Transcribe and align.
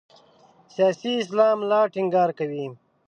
سیاسي 0.73 1.11
اسلام 1.21 1.57
لا 1.69 1.81
ټینګار 1.93 2.29
کوي. 2.39 2.65